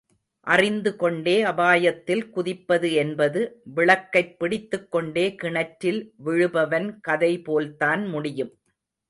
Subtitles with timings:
[0.47, 3.61] அறிந்து கொண்டே அபாயத்தில் குதிப்பது என்பது
[3.63, 8.53] விளக்கைப் பிடித்துக்கொண்டே கிணற்றில் விழுபவன் கதை போல்தான் முடியும்.